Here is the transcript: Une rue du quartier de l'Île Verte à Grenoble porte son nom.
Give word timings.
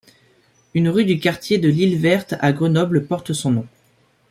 Une 0.73 0.89
rue 0.89 1.05
du 1.05 1.19
quartier 1.19 1.59
de 1.59 1.69
l'Île 1.69 1.99
Verte 1.99 2.33
à 2.39 2.53
Grenoble 2.53 3.05
porte 3.05 3.33
son 3.33 3.51
nom. 3.51 3.67